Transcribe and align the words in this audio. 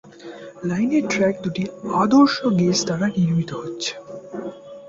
লাইনের 0.63 1.03
ট্র্যাক 1.11 1.35
দুটি 1.43 1.63
আদর্শ 2.01 2.35
গেজ 2.59 2.77
দ্বারা 2.87 3.07
নির্মিত 3.15 3.51
হচ্ছে। 3.61 3.91